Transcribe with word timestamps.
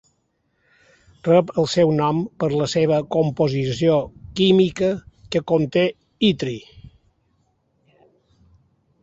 Rep 1.25 1.51
el 1.63 1.67
seu 1.73 1.91
nom 1.99 2.21
per 2.43 2.49
la 2.61 2.67
seva 2.73 2.97
composició 3.17 3.99
química, 4.41 4.89
que 5.37 5.43
conté 5.53 5.85
itri. 6.33 6.57